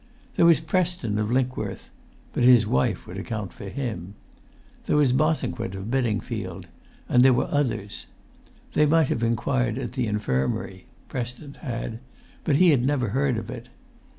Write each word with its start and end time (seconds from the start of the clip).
There 0.35 0.47
was 0.47 0.59
Preston 0.59 1.19
of 1.19 1.29
Linkworth—but 1.29 2.43
his 2.43 2.65
wife 2.65 3.05
would 3.05 3.19
account 3.19 3.53
for 3.53 3.69
him. 3.69 4.15
There 4.87 4.97
was 4.97 5.13
Bosanquet 5.13 5.75
of 5.75 5.91
Bedingfield, 5.91 6.65
and 7.07 7.21
there 7.21 7.33
were 7.35 7.47
others. 7.51 8.07
They 8.73 8.87
might 8.87 9.09
have 9.09 9.21
inquired 9.21 9.77
at 9.77 9.91
the 9.91 10.07
infirmary 10.07 10.87
(Preston 11.07 11.57
had), 11.61 11.99
but 12.43 12.55
he 12.55 12.71
had 12.71 12.83
never 12.83 13.09
heard 13.09 13.37
of 13.37 13.51
it. 13.51 13.69